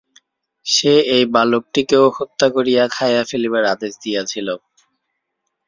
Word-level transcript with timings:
সে 0.65 0.93
এই 1.15 1.23
বালকটিকেও 1.33 2.05
হত্যা 2.17 2.47
করিয়া 2.55 2.83
খাইয়া 2.87 3.23
ফেলিবার 3.29 3.63
আদেশ 3.73 3.93
দিয়াছিল। 4.03 4.47